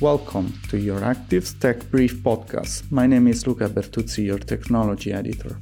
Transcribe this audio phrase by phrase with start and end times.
[0.00, 2.90] Welcome to Euractiv's Tech Brief podcast.
[2.90, 5.56] My name is Luca Bertuzzi, your technology editor.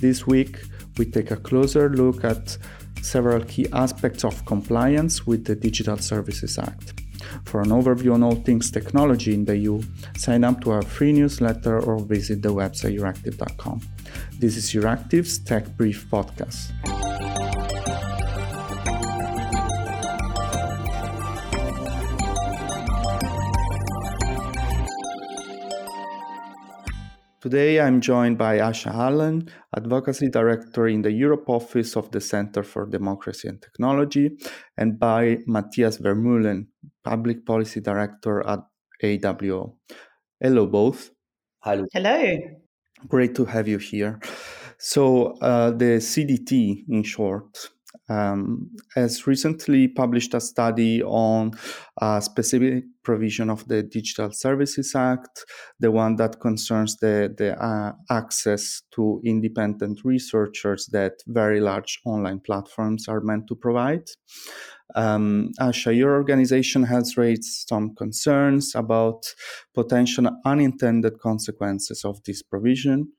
[0.00, 0.60] This week,
[0.96, 2.56] we take a closer look at
[3.02, 7.02] several key aspects of compliance with the Digital Services Act.
[7.46, 9.82] For an overview on all things technology in the EU,
[10.16, 13.80] sign up to our free newsletter or visit the website euractiv.com.
[14.38, 16.97] This is your Euractiv's Tech Brief podcast.
[27.48, 32.62] Today I'm joined by Asha Allen, Advocacy Director in the Europe Office of the Center
[32.62, 34.32] for Democracy and Technology,
[34.76, 36.66] and by Matthias Vermeulen,
[37.02, 38.58] Public Policy Director at
[39.02, 39.76] AWO.
[40.38, 41.10] Hello, both.
[41.60, 41.86] Hello.
[41.94, 42.36] Hello.
[43.08, 44.20] Great to have you here.
[44.76, 47.70] So, uh, the CDT, in short,
[48.08, 51.52] um, has recently published a study on
[52.00, 55.44] a specific provision of the Digital Services Act,
[55.80, 62.40] the one that concerns the, the uh, access to independent researchers that very large online
[62.40, 64.04] platforms are meant to provide.
[64.94, 69.34] Um, Asha, your organization has raised some concerns about
[69.74, 73.12] potential unintended consequences of this provision.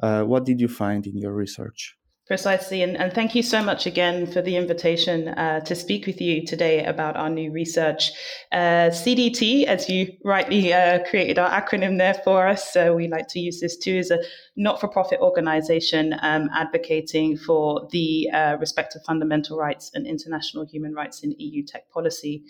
[0.00, 1.96] Uh, what did you find in your research?
[2.28, 2.82] Precisely.
[2.82, 6.44] And, and thank you so much again for the invitation uh, to speak with you
[6.44, 8.12] today about our new research.
[8.52, 13.28] Uh, CDT, as you rightly uh, created our acronym there for us, so we like
[13.28, 14.18] to use this too, is a
[14.56, 20.66] not for profit organization um, advocating for the uh, respect of fundamental rights and international
[20.66, 22.44] human rights in EU tech policy.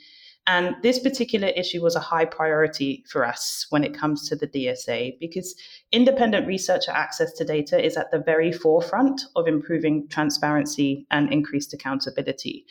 [0.48, 4.46] And this particular issue was a high priority for us when it comes to the
[4.46, 5.54] DSA because
[5.92, 11.74] independent researcher access to data is at the very forefront of improving transparency and increased
[11.74, 12.64] accountability.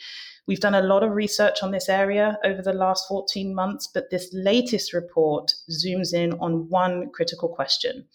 [0.48, 4.08] We've done a lot of research on this area over the last 14 months, but
[4.10, 8.06] this latest report zooms in on one critical question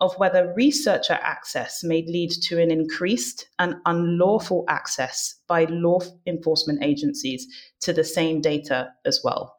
[0.00, 5.98] of whether researcher access may lead to an increased and unlawful access by law
[6.28, 7.44] enforcement agencies
[7.80, 9.56] to the same data as well.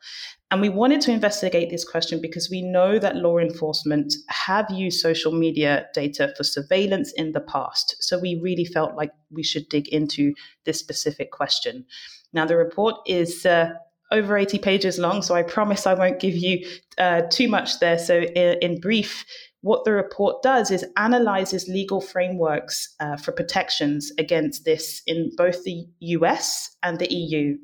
[0.52, 5.00] And we wanted to investigate this question because we know that law enforcement have used
[5.00, 7.96] social media data for surveillance in the past.
[8.00, 10.34] So we really felt like we should dig into
[10.66, 11.86] this specific question.
[12.34, 13.74] Now, the report is uh,
[14.12, 16.66] over 80 pages long, so I promise I won't give you
[16.98, 17.98] uh, too much there.
[17.98, 19.26] So, in, in, brief,
[19.62, 25.64] what the report does is analyzes legal frameworks uh, for protections against this in both
[25.64, 27.58] the US and the EU.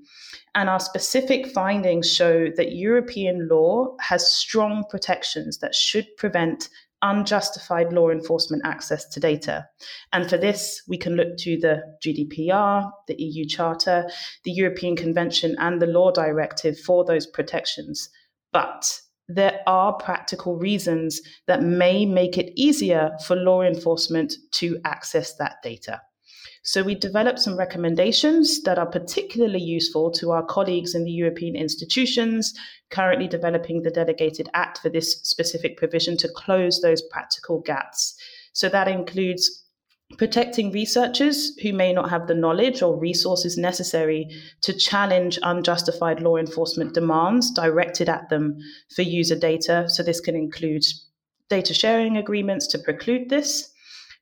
[0.55, 6.69] And our specific findings show that European law has strong protections that should prevent
[7.01, 9.67] unjustified law enforcement access to data.
[10.13, 14.09] And for this, we can look to the GDPR, the EU Charter,
[14.43, 18.09] the European Convention, and the Law Directive for those protections.
[18.51, 25.35] But there are practical reasons that may make it easier for law enforcement to access
[25.35, 26.01] that data.
[26.63, 31.55] So, we developed some recommendations that are particularly useful to our colleagues in the European
[31.55, 32.53] institutions
[32.89, 38.15] currently developing the delegated act for this specific provision to close those practical gaps.
[38.53, 39.63] So, that includes
[40.17, 44.29] protecting researchers who may not have the knowledge or resources necessary
[44.61, 48.57] to challenge unjustified law enforcement demands directed at them
[48.95, 49.89] for user data.
[49.89, 50.83] So, this can include
[51.49, 53.71] data sharing agreements to preclude this,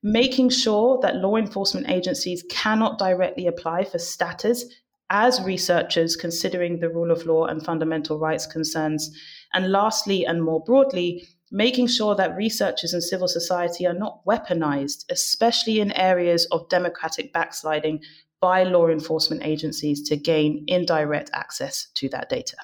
[0.06, 4.64] making sure that law enforcement agencies cannot directly apply for status
[5.10, 9.10] as researchers considering the rule of law and fundamental rights concerns.
[9.56, 15.06] And lastly, and more broadly, making sure that researchers and civil society are not weaponized,
[15.10, 18.00] especially in areas of democratic backsliding
[18.40, 22.58] by law enforcement agencies to gain indirect access to that data.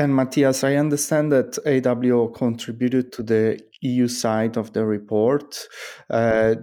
[0.00, 5.68] And Matthias, I understand that AWO contributed to the EU side of the report.
[6.08, 6.54] Uh,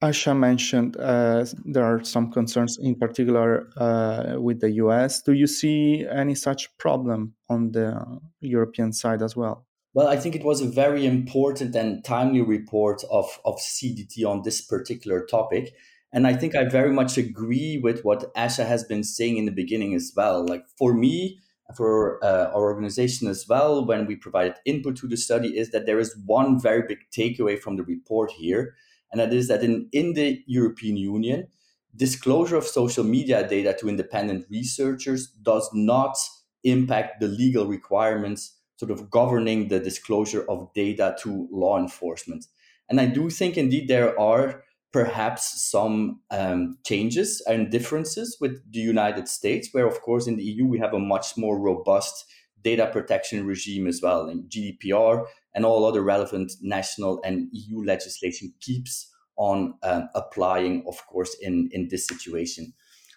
[0.00, 5.22] Asha mentioned uh, there are some concerns, in particular uh, with the US.
[5.22, 8.00] Do you see any such problem on the
[8.40, 9.66] European side as well?
[9.92, 14.42] Well, I think it was a very important and timely report of, of CDT on
[14.44, 15.74] this particular topic.
[16.12, 19.50] And I think I very much agree with what Asha has been saying in the
[19.50, 20.46] beginning as well.
[20.46, 21.40] Like for me,
[21.76, 25.86] for uh, our organization as well, when we provided input to the study, is that
[25.86, 28.74] there is one very big takeaway from the report here.
[29.10, 31.48] And that is that in, in the European Union,
[31.94, 36.16] disclosure of social media data to independent researchers does not
[36.64, 42.46] impact the legal requirements sort of governing the disclosure of data to law enforcement.
[42.88, 48.80] And I do think indeed there are perhaps some um, changes and differences with the
[48.80, 52.26] United States, where, of course, in the EU we have a much more robust
[52.62, 54.28] data protection regime as well.
[54.28, 55.24] And GDPR
[55.54, 61.68] and all other relevant national and EU legislation keeps on um, applying, of course, in,
[61.72, 62.72] in this situation.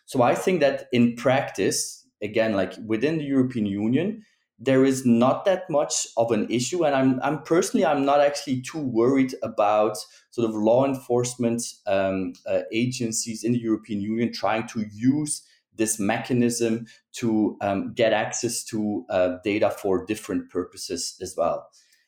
[0.06, 4.24] So I think that in practice, again, like within the European Union,
[4.58, 8.62] there is not that much of an issue and i'm, I'm personally i'm not actually
[8.62, 9.98] too worried about
[10.32, 15.42] sort of law enforcement um, uh, agencies in the european union trying to use
[15.78, 21.68] this mechanism to um, get access to uh, data for different purposes as well.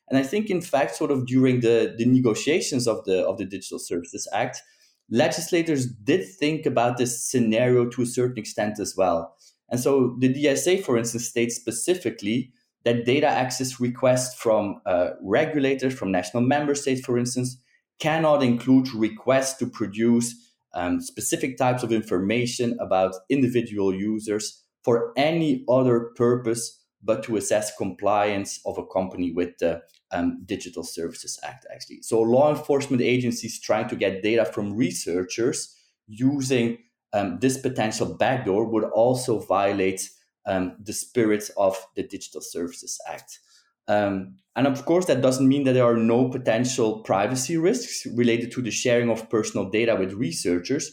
[0.10, 3.46] And i think in fact sort of during the, the negotiations of the of the
[3.46, 4.62] digital services act
[5.10, 9.36] legislators did think about this scenario to a certain extent as well
[9.70, 12.52] and so the DSA, for instance, states specifically
[12.84, 17.58] that data access requests from uh, regulators, from national member states, for instance,
[18.00, 20.34] cannot include requests to produce
[20.74, 27.76] um, specific types of information about individual users for any other purpose but to assess
[27.78, 29.82] compliance of a company with the
[30.12, 32.02] um, Digital Services Act, actually.
[32.02, 35.76] So, law enforcement agencies trying to get data from researchers
[36.08, 36.78] using
[37.18, 40.10] um, this potential backdoor would also violate
[40.46, 43.40] um, the spirit of the Digital Services Act.
[43.88, 48.52] Um, and of course, that doesn't mean that there are no potential privacy risks related
[48.52, 50.92] to the sharing of personal data with researchers.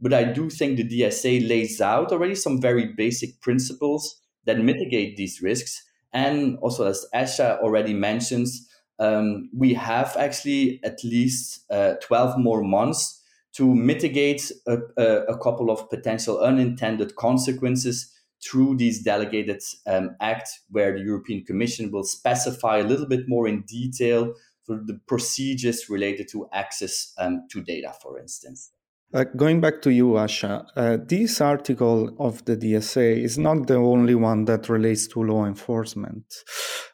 [0.00, 5.16] But I do think the DSA lays out already some very basic principles that mitigate
[5.16, 5.82] these risks.
[6.12, 8.68] And also, as Asha already mentions,
[8.98, 13.22] um, we have actually at least uh, 12 more months
[13.56, 18.12] to mitigate a, a, couple of potential unintended consequences
[18.44, 23.48] through these delegated um, acts where the European Commission will specify a little bit more
[23.48, 28.72] in detail for the procedures related to access um, to data, for instance.
[29.14, 33.76] Uh, going back to you, Asha, uh, this article of the DSA is not the
[33.76, 36.24] only one that relates to law enforcement.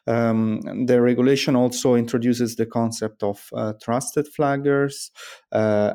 [0.05, 5.11] Um, the regulation also introduces the concept of uh, trusted flaggers.
[5.51, 5.93] Uh,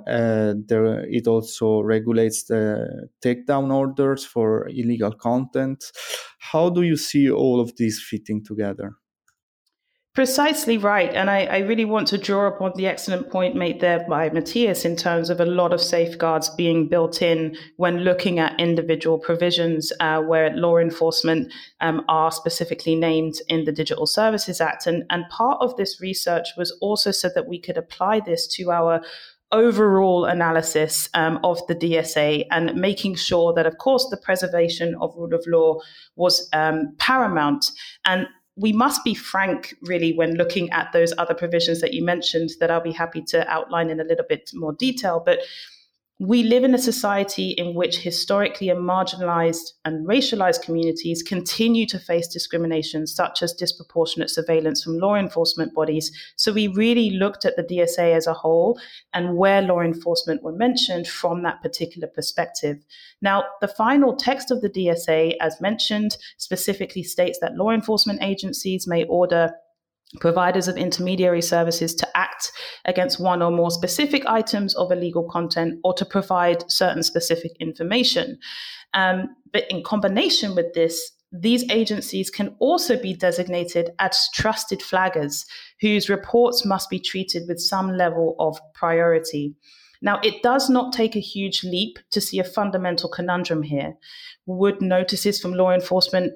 [0.67, 5.85] there, it also regulates the takedown orders for illegal content.
[6.39, 8.95] How do you see all of these fitting together?
[10.19, 11.15] Precisely right.
[11.15, 14.85] And I, I, really want to draw upon the excellent point made there by Matthias
[14.85, 19.93] in terms of a lot of safeguards being built in when looking at individual provisions
[20.01, 24.89] uh, where law enforcement um, are specifically named in the Digital Services Act.
[24.89, 28.73] And, and part of this research was also so that we could apply this to
[28.73, 29.01] our
[29.53, 35.15] overall analysis um, of the DSA and making sure that, of course, the preservation of
[35.17, 35.79] rule of law
[36.17, 37.71] was um, paramount.
[38.05, 38.27] And
[38.59, 42.71] we must be frank, really, when looking at those other provisions that you mentioned, that
[42.71, 45.23] I'll be happy to outline in a little bit more detail.
[45.25, 45.41] But
[46.21, 52.27] we live in a society in which historically marginalized and racialized communities continue to face
[52.27, 56.11] discrimination, such as disproportionate surveillance from law enforcement bodies.
[56.35, 58.81] So we really looked at the DSA as a whole
[59.15, 62.85] and where law enforcement were mentioned from that particular perspective.
[63.23, 68.89] Now, the final text of the DSA, as mentioned, specifically states that law enforcement agencies
[68.89, 69.53] may order
[70.21, 72.51] providers of intermediary services to act
[72.87, 78.39] against one or more specific items of illegal content or to provide certain specific information.
[78.95, 85.45] Um, but in combination with this, these agencies can also be designated as trusted flaggers
[85.81, 89.55] whose reports must be treated with some level of priority.
[90.01, 93.95] Now, it does not take a huge leap to see a fundamental conundrum here.
[94.47, 96.33] Would notices from law enforcement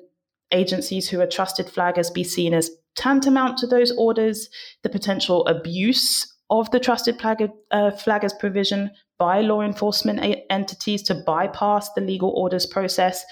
[0.53, 4.49] agencies who are trusted flaggers be seen as tantamount to those orders,
[4.83, 11.03] the potential abuse of the trusted flag, uh, flaggers provision by law enforcement a- entities
[11.05, 13.25] to bypass the legal orders process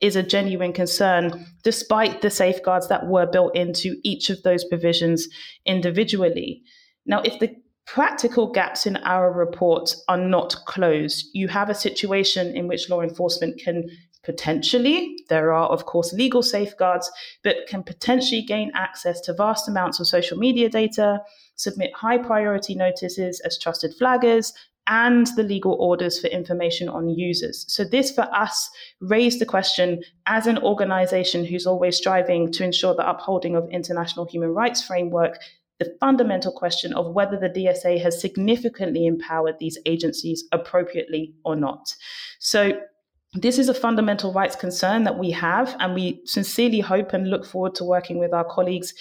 [0.00, 5.26] is a genuine concern, despite the safeguards that were built into each of those provisions
[5.64, 6.62] individually.
[7.06, 7.54] Now, if the
[7.86, 13.00] practical gaps in our report are not closed, you have a situation in which law
[13.00, 13.88] enforcement can
[14.26, 17.10] potentially, there are, of course, legal safeguards,
[17.44, 21.22] but can potentially gain access to vast amounts of social media data,
[21.54, 24.52] submit high priority notices as trusted flaggers,
[24.88, 27.64] and the legal orders for information on users.
[27.68, 28.68] So, this for us
[29.00, 34.26] raised the question as an organization who's always striving to ensure the upholding of international
[34.26, 35.38] human rights framework.
[35.78, 41.94] The fundamental question of whether the DSA has significantly empowered these agencies appropriately or not.
[42.38, 42.80] So,
[43.34, 47.44] this is a fundamental rights concern that we have, and we sincerely hope and look
[47.44, 48.94] forward to working with our colleagues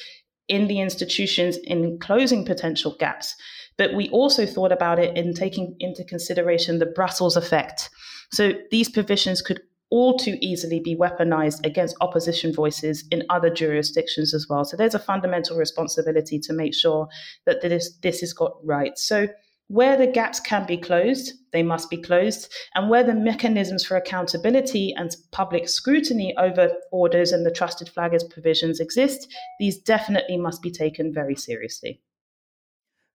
[0.47, 3.35] in the institutions in closing potential gaps.
[3.77, 7.89] But we also thought about it in taking into consideration the Brussels effect.
[8.31, 14.33] So these provisions could all too easily be weaponized against opposition voices in other jurisdictions
[14.33, 14.65] as well.
[14.65, 17.07] So there's a fundamental responsibility to make sure
[17.45, 18.97] that this, this is got right.
[18.97, 19.27] So
[19.67, 22.51] where the gaps can be closed, they must be closed.
[22.75, 28.29] And where the mechanisms for accountability and public scrutiny over orders and the trusted flaggers
[28.29, 29.27] provisions exist,
[29.59, 32.01] these definitely must be taken very seriously.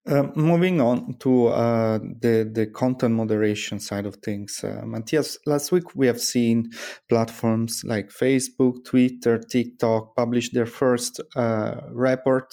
[0.09, 5.37] Uh, moving on to uh, the the content moderation side of things, uh, Matthias.
[5.45, 6.71] Last week we have seen
[7.11, 12.51] platforms like Facebook, Twitter, TikTok publish their first uh, report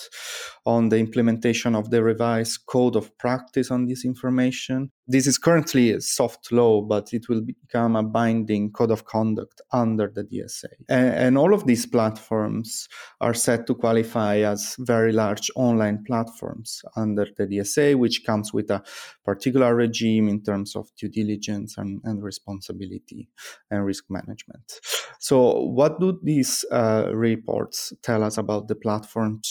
[0.65, 4.89] on the implementation of the revised code of practice on disinformation.
[5.09, 9.61] This is currently a soft law, but it will become a binding code of conduct
[9.71, 10.65] under the DSA.
[10.89, 12.89] And, and all of these platforms
[13.21, 18.69] are set to qualify as very large online platforms under the DSA, which comes with
[18.69, 18.83] a
[19.23, 23.29] particular regime in terms of due diligence and, and responsibility
[23.71, 24.81] and risk management.
[25.19, 29.41] So, what do these uh, reports tell us about the platform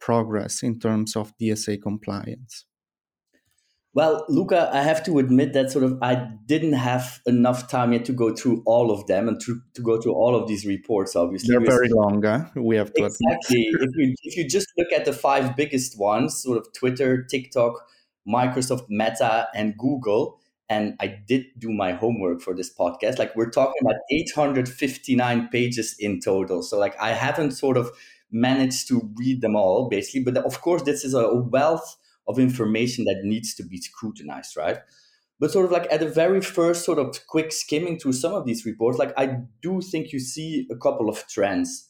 [0.00, 2.66] progress in terms of DSA compliance?
[3.94, 8.04] Well, Luca, I have to admit that sort of I didn't have enough time yet
[8.06, 11.14] to go through all of them and to, to go through all of these reports.
[11.14, 12.20] Obviously, they're very long.
[12.20, 12.46] Huh?
[12.56, 13.68] We have to exactly.
[13.80, 17.74] if you if you just look at the five biggest ones, sort of Twitter, TikTok,
[18.28, 23.20] Microsoft, Meta, and Google, and I did do my homework for this podcast.
[23.20, 26.64] Like we're talking about 859 pages in total.
[26.64, 27.92] So like I haven't sort of
[28.32, 30.24] managed to read them all, basically.
[30.32, 31.96] But of course, this is a wealth
[32.26, 34.78] of information that needs to be scrutinized, right?
[35.40, 38.46] But sort of like at the very first sort of quick skimming through some of
[38.46, 41.88] these reports, like I do think you see a couple of trends.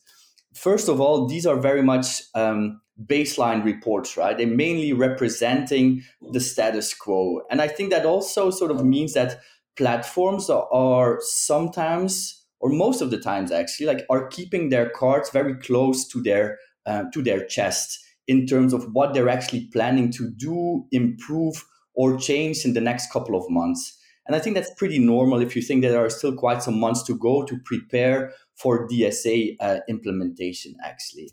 [0.54, 4.36] First of all, these are very much um, baseline reports, right?
[4.36, 7.42] They're mainly representing the status quo.
[7.50, 9.40] And I think that also sort of means that
[9.76, 15.54] platforms are sometimes or most of the times actually like are keeping their cards very
[15.54, 20.30] close to their uh, to their chest in terms of what they're actually planning to
[20.30, 21.64] do, improve,
[21.94, 23.98] or change in the next couple of months.
[24.26, 26.80] And I think that's pretty normal if you think that there are still quite some
[26.80, 31.30] months to go to prepare for DSA uh, implementation, actually.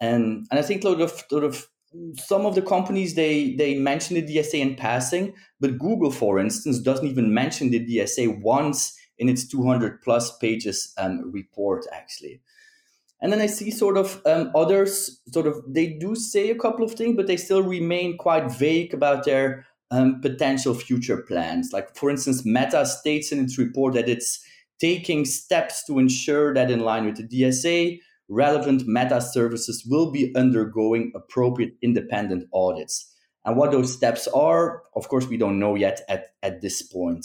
[0.00, 1.68] And, and I think sort of, sort of
[2.14, 6.78] some of the companies they they mention the DSA in passing, but Google, for instance,
[6.78, 12.40] doesn't even mention the DSA once in its 200 plus pages um, report, actually.
[13.22, 16.84] And then I see sort of um, others, sort of, they do say a couple
[16.84, 21.70] of things, but they still remain quite vague about their um, potential future plans.
[21.72, 24.44] Like, for instance, Meta states in its report that it's
[24.80, 30.34] taking steps to ensure that, in line with the DSA, relevant Meta services will be
[30.34, 33.08] undergoing appropriate independent audits.
[33.44, 37.24] And what those steps are, of course, we don't know yet at, at this point.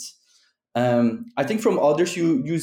[0.78, 2.60] Um, I think from others, you you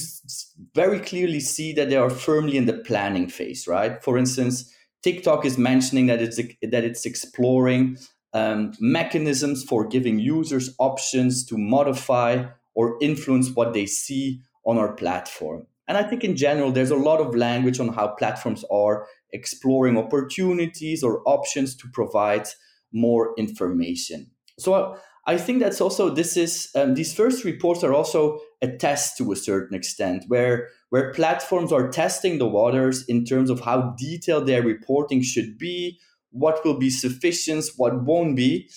[0.74, 4.02] very clearly see that they are firmly in the planning phase, right?
[4.02, 7.98] For instance, TikTok is mentioning that it's that it's exploring
[8.32, 14.94] um, mechanisms for giving users options to modify or influence what they see on our
[14.94, 15.68] platform.
[15.86, 19.98] And I think in general, there's a lot of language on how platforms are exploring
[19.98, 22.48] opportunities or options to provide
[22.94, 24.32] more information.
[24.58, 29.18] So I think that's also this is um, these first reports are also a test
[29.18, 33.96] to a certain extent, where where platforms are testing the waters in terms of how
[33.98, 38.70] detailed their reporting should be, what will be sufficient, what won't be.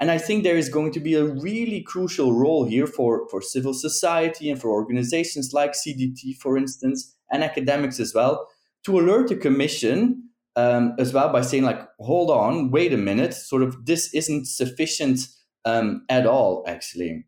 [0.00, 3.40] And I think there is going to be a really crucial role here for, for
[3.40, 8.48] civil society and for organizations like CDT, for instance, and academics as well,
[8.84, 13.34] to alert the commission um, as well by saying, like, hold on, wait a minute,
[13.34, 15.26] sort of this isn't sufficient
[15.64, 17.26] um, at all, actually.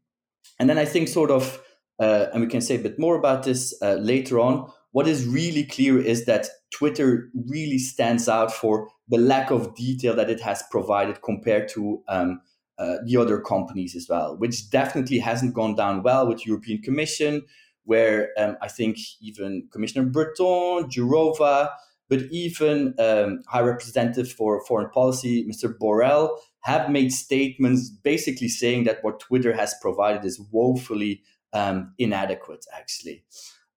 [0.58, 1.60] And then I think, sort of,
[1.98, 4.70] uh, and we can say a bit more about this uh, later on.
[4.92, 10.14] What is really clear is that Twitter really stands out for the lack of detail
[10.16, 12.40] that it has provided compared to um,
[12.78, 17.42] uh, the other companies as well, which definitely hasn't gone down well with European Commission,
[17.84, 21.70] where um, I think even Commissioner Breton, Jourova,
[22.08, 25.72] but even um, High Representative for Foreign Policy, Mr.
[25.76, 26.36] Borrell,
[26.66, 33.22] have made statements basically saying that what Twitter has provided is woefully um, inadequate, actually.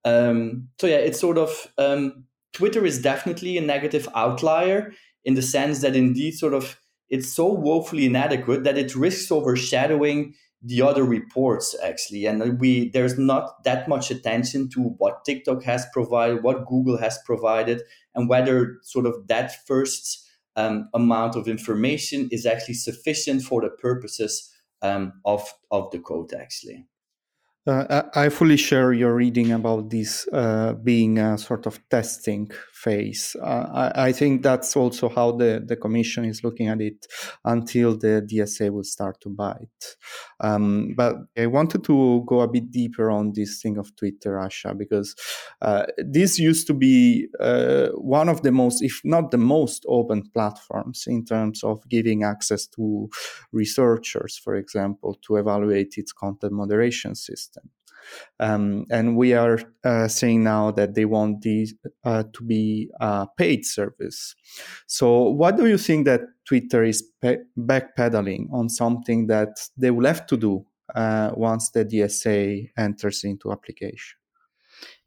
[0.03, 4.91] Um, so, yeah, it's sort of um, Twitter is definitely a negative outlier
[5.23, 6.79] in the sense that indeed, sort of,
[7.09, 13.17] it's so woefully inadequate that it risks overshadowing the other reports actually and we there's
[13.17, 17.81] not that much attention to what tiktok has provided what google has provided
[18.13, 20.28] and whether sort of that first
[20.59, 24.33] um, amount of information is actually sufficient for the purposes
[24.81, 26.85] um, of of the code actually.
[27.67, 32.49] Uh, I fully share your reading about this uh, being a sort of testing
[32.83, 33.35] phase.
[33.41, 37.05] Uh, I, I, think that's also how the, the Commission is looking at it
[37.43, 39.85] until the DSA will start to bite.
[40.39, 44.77] Um, but I wanted to go a bit deeper on this thing of Twitter, Asha,
[44.77, 45.15] because
[45.61, 50.23] uh, this used to be uh, one of the most, if not the most open
[50.33, 53.09] platforms in terms of giving access to
[53.51, 57.69] researchers, for example, to evaluate its content moderation system.
[58.39, 61.73] Um, and we are uh, saying now that they want these
[62.03, 64.35] uh, to be a paid service.
[64.87, 70.05] So, what do you think that Twitter is pe- backpedaling on something that they will
[70.05, 74.18] have to do uh, once the DSA enters into application?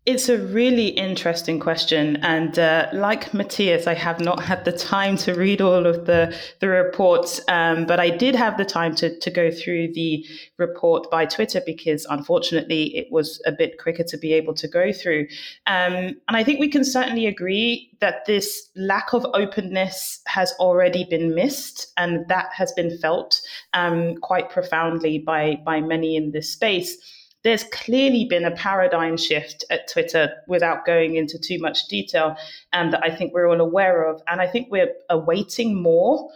[0.05, 2.17] It's a really interesting question.
[2.23, 6.37] And uh, like Matthias, I have not had the time to read all of the,
[6.59, 10.27] the reports, um, but I did have the time to, to go through the
[10.59, 14.93] report by Twitter because unfortunately it was a bit quicker to be able to go
[14.93, 15.29] through.
[15.69, 21.05] Um, and I think we can certainly agree that this lack of openness has already
[21.05, 23.41] been missed and that has been felt
[23.73, 26.99] um, quite profoundly by, by many in this space
[27.45, 32.37] there's clearly been a paradigm shift at Twitter without going into too much detail
[32.73, 34.23] um, that I think we're all aware of.
[34.29, 36.31] And I think we're awaiting more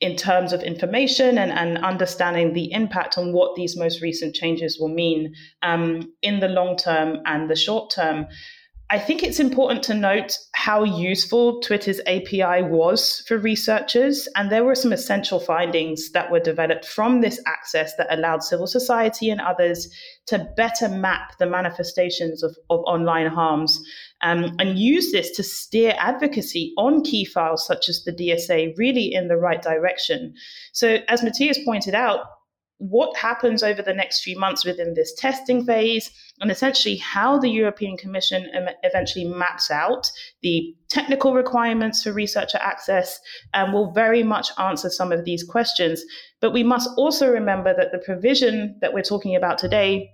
[0.00, 4.78] in terms of information and, and understanding the impact on what these most recent changes
[4.78, 8.26] will mean um, in the long term and the short term.
[8.88, 14.28] I think it's important to note how useful Twitter's API was for researchers.
[14.36, 18.68] And there were some essential findings that were developed from this access that allowed civil
[18.68, 19.92] society and others
[20.26, 23.80] to better map the manifestations of, of online harms
[24.22, 29.12] um, and use this to steer advocacy on key files such as the DSA really
[29.12, 30.32] in the right direction.
[30.72, 32.20] So, as Matthias pointed out,
[32.78, 37.48] what happens over the next few months within this testing phase, and essentially how the
[37.48, 38.46] European Commission
[38.82, 40.10] eventually maps out
[40.42, 43.18] the technical requirements for researcher access,
[43.54, 46.04] and will very much answer some of these questions.
[46.40, 50.10] But we must also remember that the provision that we're talking about today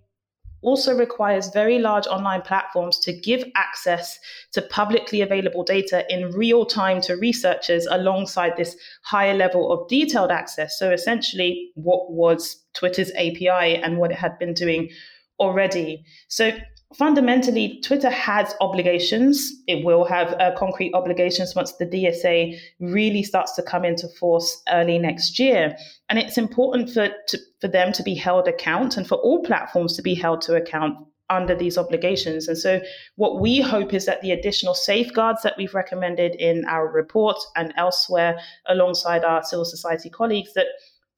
[0.63, 4.19] also requires very large online platforms to give access
[4.53, 10.31] to publicly available data in real time to researchers alongside this higher level of detailed
[10.31, 10.79] access.
[10.79, 14.91] So, essentially, what was Twitter's API and what it had been doing
[15.39, 16.05] already.
[16.29, 16.53] So,
[16.97, 19.53] fundamentally, Twitter has obligations.
[19.67, 24.63] It will have uh, concrete obligations once the DSA really starts to come into force
[24.71, 25.77] early next year.
[26.09, 29.97] And it's important for, to, for them to be held account and for all platforms
[29.97, 30.97] to be held to account
[31.31, 32.47] under these obligations.
[32.49, 32.81] And so,
[33.17, 37.73] what we hope is that the additional safeguards that we've recommended in our report and
[37.77, 40.67] elsewhere, alongside our civil society colleagues, that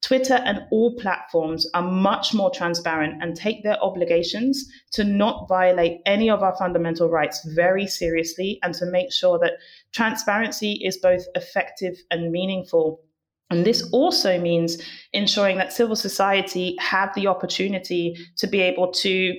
[0.05, 5.99] Twitter and all platforms are much more transparent and take their obligations to not violate
[6.05, 9.53] any of our fundamental rights very seriously and to make sure that
[9.93, 13.01] transparency is both effective and meaningful.
[13.49, 14.77] And this also means
[15.11, 19.33] ensuring that civil society have the opportunity to be able to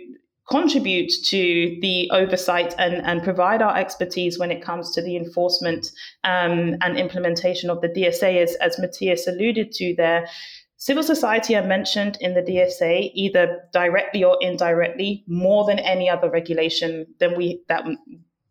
[0.48, 5.90] contribute to the oversight and, and provide our expertise when it comes to the enforcement
[6.24, 10.28] um, and implementation of the DSA, as, as Matthias alluded to there.
[10.76, 16.30] Civil society are mentioned in the DSA either directly or indirectly more than any other
[16.30, 17.84] regulation than we that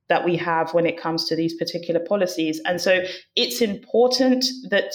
[0.08, 2.62] that we have when it comes to these particular policies.
[2.66, 3.04] And so
[3.36, 4.94] it's important that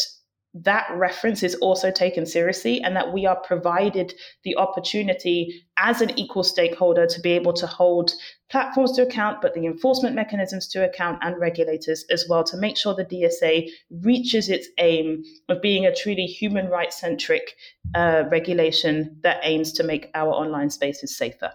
[0.53, 6.19] that reference is also taken seriously and that we are provided the opportunity as an
[6.19, 8.13] equal stakeholder to be able to hold
[8.51, 12.77] platforms to account, but the enforcement mechanisms to account and regulators as well to make
[12.77, 13.71] sure the DSA
[14.03, 17.55] reaches its aim of being a truly human rights centric
[17.95, 21.53] uh, regulation that aims to make our online spaces safer.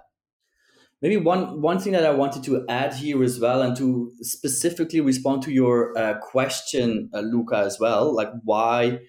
[1.06, 5.02] Maybe one one thing that I wanted to add here as well, and to specifically
[5.02, 9.02] respond to your uh, question, uh, Luca, as well, like why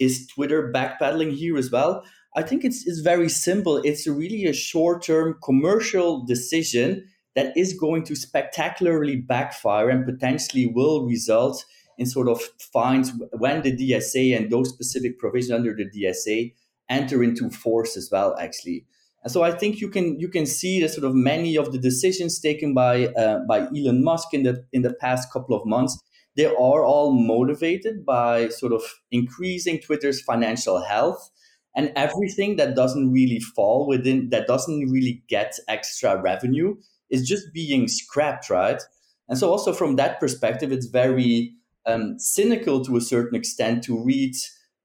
[0.00, 2.02] is Twitter backpedaling here as well?
[2.34, 3.76] I think it's it's very simple.
[3.84, 10.66] It's really a short term commercial decision that is going to spectacularly backfire and potentially
[10.66, 11.64] will result
[11.98, 16.52] in sort of fines when the DSA and those specific provisions under the DSA
[16.88, 18.36] enter into force as well.
[18.40, 18.86] Actually.
[19.28, 22.40] So I think you can you can see that sort of many of the decisions
[22.40, 25.98] taken by uh, by Elon Musk in the in the past couple of months
[26.38, 31.30] they are all motivated by sort of increasing Twitter's financial health
[31.74, 36.76] and everything that doesn't really fall within that doesn't really get extra revenue
[37.10, 38.80] is just being scrapped, right?
[39.28, 41.54] And so also from that perspective, it's very
[41.86, 44.34] um, cynical to a certain extent to read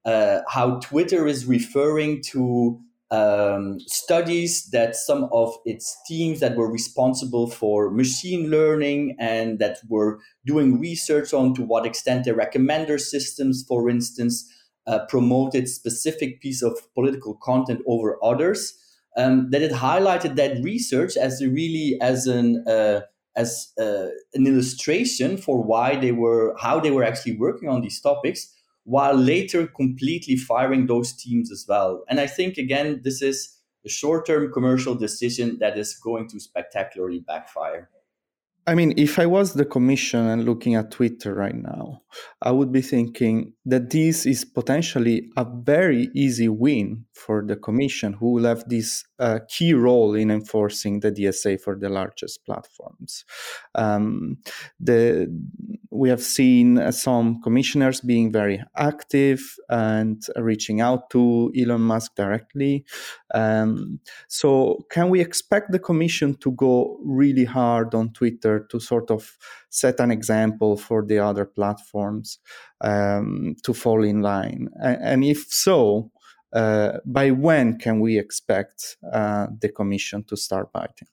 [0.04, 2.80] uh, how Twitter is referring to
[3.14, 9.78] um, studies that some of its teams that were responsible for machine learning and that
[9.88, 14.50] were doing research on to what extent their recommender systems, for instance,
[14.86, 18.74] uh, promoted specific piece of political content over others.
[19.16, 23.02] Um, that it highlighted that research as a really as an uh,
[23.36, 28.00] as uh, an illustration for why they were how they were actually working on these
[28.00, 28.52] topics
[28.84, 32.04] while later completely firing those teams as well.
[32.08, 36.40] And I think, again, this is a short term commercial decision that is going to
[36.40, 37.90] spectacularly backfire.
[38.66, 42.00] I mean, if I was the commission and looking at Twitter right now,
[42.40, 48.12] I would be thinking that this is potentially a very easy win for the commission,
[48.12, 53.24] who will have this uh, key role in enforcing the DSA for the largest platforms.
[53.74, 54.38] Um,
[54.80, 55.28] the
[55.94, 62.16] we have seen uh, some commissioners being very active and reaching out to Elon Musk
[62.16, 62.84] directly.
[63.32, 69.10] Um, so, can we expect the commission to go really hard on Twitter to sort
[69.12, 69.38] of
[69.70, 72.38] set an example for the other platforms
[72.80, 74.68] um, to fall in line?
[74.82, 76.10] And, and if so,
[76.54, 81.08] uh, by when can we expect uh, the commission to start biting?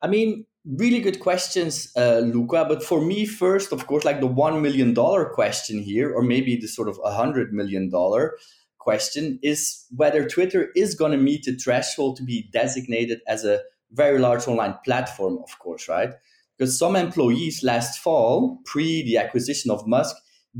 [0.00, 2.64] I mean, really good questions, uh, Luca.
[2.68, 4.94] But for me, first, of course, like the $1 million
[5.34, 7.90] question here, or maybe the sort of $100 million
[8.78, 13.60] question, is whether Twitter is going to meet the threshold to be designated as a
[13.92, 16.10] very large online platform, of course, right?
[16.56, 20.14] Because some employees last fall, pre the acquisition of Musk,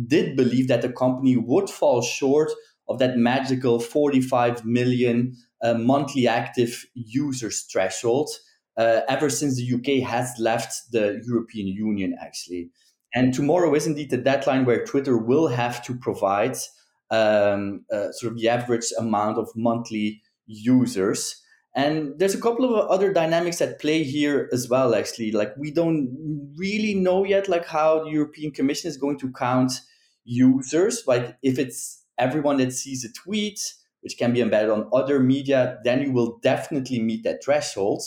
[0.06, 2.50] did believe that the company would fall short
[2.88, 8.28] of that magical 45 million uh, monthly active users threshold
[8.76, 12.70] uh, ever since the UK has left the European Union, actually.
[13.14, 16.56] And tomorrow is indeed the deadline where Twitter will have to provide
[17.10, 21.40] um, uh, sort of the average amount of monthly users.
[21.76, 25.32] And there's a couple of other dynamics at play here as well, actually.
[25.32, 29.72] Like we don't really know yet, like how the European Commission is going to count
[30.24, 31.04] users.
[31.06, 33.60] Like if it's everyone that sees a tweet,
[34.00, 38.02] which can be embedded on other media, then you will definitely meet that threshold.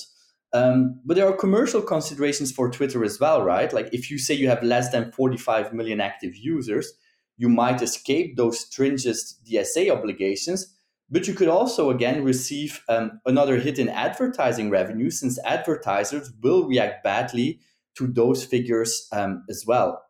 [0.54, 3.72] Um, but there are commercial considerations for Twitter as well, right?
[3.74, 6.94] Like if you say you have less than 45 million active users,
[7.38, 9.18] you might escape those stringent
[9.50, 10.74] DSA obligations,
[11.10, 16.68] but you could also again receive um, another hit in advertising revenue since advertisers will
[16.68, 17.60] react badly
[17.96, 20.07] to those figures um, as well.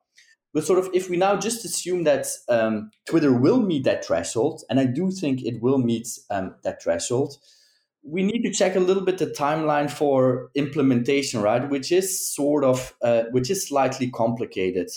[0.58, 4.64] But sort of if we now just assume that um, Twitter will meet that threshold,
[4.72, 7.38] and I do think it will meet um, that threshold,
[8.02, 11.70] we need to check a little bit the timeline for implementation, right?
[11.70, 14.90] Which is sort of, uh, which is slightly complicated.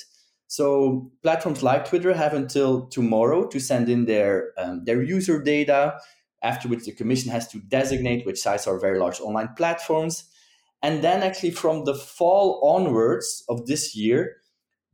[0.47, 6.01] So platforms like Twitter have until tomorrow to send in their um, their user data,
[6.43, 10.25] after which the commission has to designate which sites are very large online platforms.
[10.83, 14.40] And then actually from the fall onwards of this year,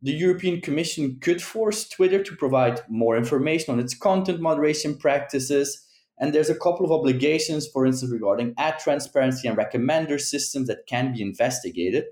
[0.03, 5.83] the European Commission could force Twitter to provide more information on its content moderation practices,
[6.19, 10.87] and there's a couple of obligations, for instance, regarding ad transparency and recommender systems that
[10.87, 12.05] can be investigated.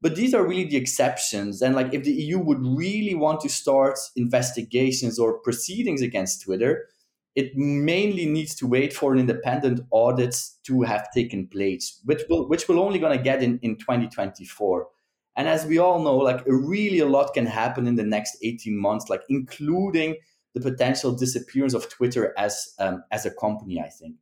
[0.00, 1.60] But these are really the exceptions.
[1.60, 6.86] And like if the EU would really want to start investigations or proceedings against Twitter,
[7.34, 12.48] it mainly needs to wait for an independent audit to have taken place, which will
[12.48, 14.88] which will only gonna get in, in 2024.
[15.38, 18.36] And as we all know, like a really a lot can happen in the next
[18.42, 20.16] 18 months, like including
[20.52, 23.80] the potential disappearance of Twitter as um, as a company.
[23.80, 24.16] I think.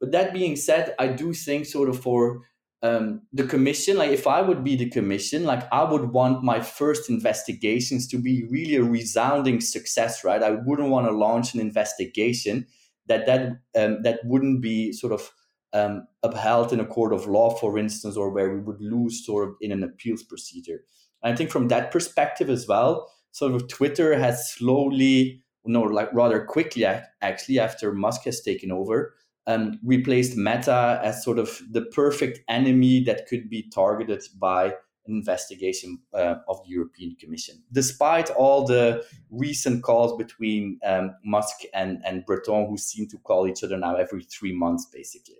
[0.00, 2.42] But that being said, I do think sort of for
[2.82, 6.60] um, the commission, like if I would be the commission, like I would want my
[6.60, 10.42] first investigations to be really a resounding success, right?
[10.42, 12.68] I wouldn't want to launch an investigation
[13.08, 15.32] that that um, that wouldn't be sort of
[15.72, 19.48] um, upheld in a court of law, for instance, or where we would lose sort
[19.48, 20.84] of in an appeals procedure.
[21.22, 26.12] And I think from that perspective as well, sort of Twitter has slowly no, like
[26.12, 29.14] rather quickly actually after Musk has taken over,
[29.46, 34.66] um, replaced Meta as sort of the perfect enemy that could be targeted by
[35.06, 37.62] an investigation uh, of the European Commission.
[37.72, 43.48] Despite all the recent calls between um, Musk and, and Breton, who seem to call
[43.48, 45.36] each other now every three months, basically.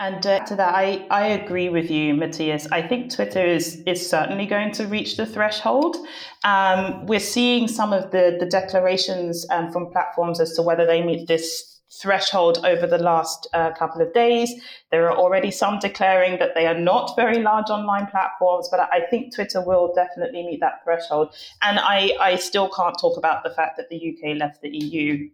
[0.00, 2.66] And uh, to that, I, I agree with you, Matthias.
[2.72, 5.96] I think Twitter is is certainly going to reach the threshold.
[6.42, 11.00] Um, we're seeing some of the the declarations um, from platforms as to whether they
[11.00, 14.52] meet this threshold over the last uh, couple of days.
[14.90, 19.06] There are already some declaring that they are not very large online platforms, but I
[19.10, 21.34] think Twitter will definitely meet that threshold.
[21.62, 25.28] And I, I still can't talk about the fact that the UK left the EU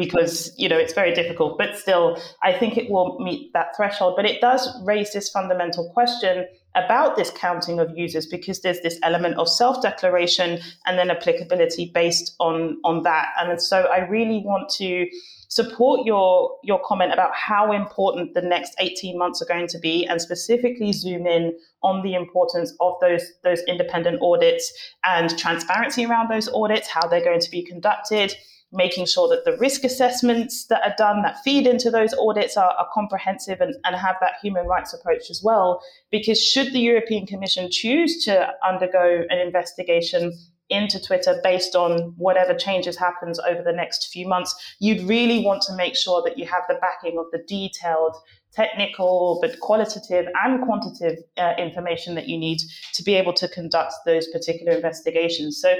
[0.00, 1.58] because you know it's very difficult.
[1.58, 4.14] But still i think it will meet that threshold.
[4.16, 8.98] But it does raise this fundamental question about this counting of users because there's this
[9.02, 13.28] element of self-declaration and then applicability based on on that.
[13.38, 15.06] And so i really want to
[15.50, 20.06] support your your comment about how important the next 18 months are going to be
[20.06, 24.72] and specifically zoom in on the importance of those those independent audits
[25.04, 28.32] and transparency around those audits how they're going to be conducted
[28.72, 32.72] making sure that the risk assessments that are done that feed into those audits are,
[32.78, 35.82] are comprehensive and, and have that human rights approach as well.
[36.10, 40.32] Because should the European Commission choose to undergo an investigation
[40.70, 45.62] into Twitter based on whatever changes happens over the next few months, you'd really want
[45.62, 48.16] to make sure that you have the backing of the detailed
[48.52, 52.58] technical but qualitative and quantitative uh, information that you need
[52.92, 55.60] to be able to conduct those particular investigations.
[55.60, 55.76] So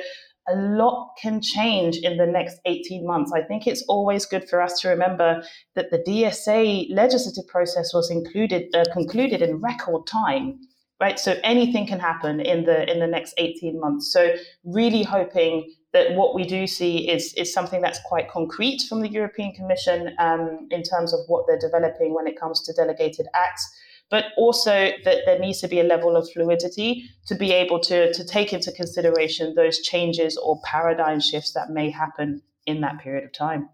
[0.48, 3.32] a lot can change in the next 18 months.
[3.32, 5.42] I think it's always good for us to remember
[5.74, 10.58] that the DSA legislative process was included, uh, concluded in record time,
[11.00, 11.18] right?
[11.18, 14.12] So anything can happen in the in the next 18 months.
[14.12, 19.00] So really hoping that what we do see is is something that's quite concrete from
[19.00, 23.26] the European Commission um, in terms of what they're developing when it comes to delegated
[23.34, 23.68] acts
[24.10, 28.12] but also that there needs to be a level of fluidity to be able to,
[28.12, 33.24] to take into consideration those changes or paradigm shifts that may happen in that period
[33.24, 33.68] of time.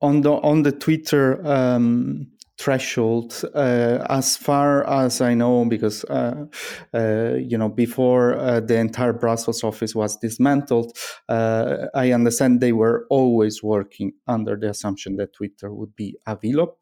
[0.00, 6.44] On the on the Twitter um, threshold uh, as far as i know because uh,
[6.92, 10.96] uh, you know before uh, the entire brussels office was dismantled
[11.28, 16.36] uh, i understand they were always working under the assumption that twitter would be a
[16.36, 16.74] vlop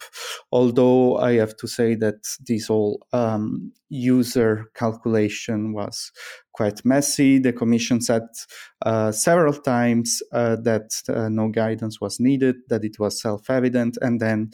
[0.50, 6.10] although i have to say that this whole um, user calculation was
[6.56, 7.38] quite messy.
[7.38, 8.22] The Commission said
[8.84, 13.98] uh, several times uh, that uh, no guidance was needed, that it was self evident,
[14.00, 14.50] and then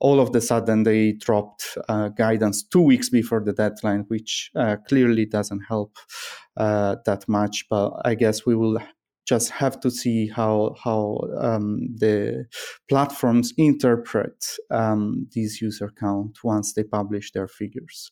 [0.00, 4.50] all of a the sudden they dropped uh, guidance two weeks before the deadline, which
[4.56, 5.96] uh, clearly doesn't help
[6.56, 7.64] uh, that much.
[7.70, 8.78] But I guess we will
[9.26, 12.46] just have to see how how um, the
[12.88, 18.10] platforms interpret um, these user count once they publish their figures.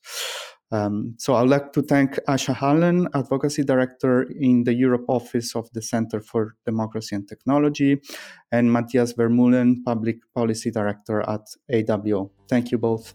[0.72, 5.70] Um, so I'd like to thank Asha Allen, Advocacy Director in the Europe Office of
[5.72, 8.00] the Center for Democracy and Technology,
[8.50, 12.30] and Matthias Vermeulen, Public Policy Director at AWO.
[12.48, 13.14] Thank you both.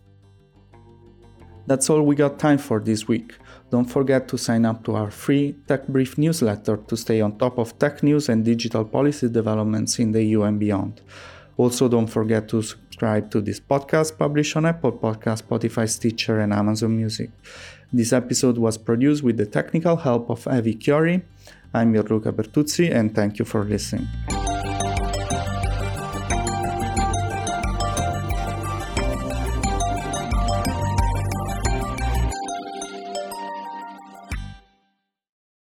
[1.70, 3.36] That's all we got time for this week.
[3.70, 7.60] Don't forget to sign up to our free Tech Brief newsletter to stay on top
[7.60, 11.02] of tech news and digital policy developments in the EU and beyond.
[11.58, 12.64] Also, don't forget to
[13.00, 17.30] subscribe to this podcast published on Apple Podcast, Spotify, Stitcher, and Amazon Music.
[17.94, 21.22] This episode was produced with the technical help of Avi Chiori.
[21.74, 24.38] I'm your Luca Bertuzzi, and thank you for listening.